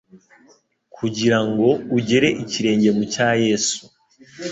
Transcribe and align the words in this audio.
kugira 0.95 1.39
ngo 1.47 1.67
ugere 1.97 2.27
ikirenge 2.43 2.89
mu 2.97 3.03
cya 3.13 3.29
Yesu. 3.43 3.79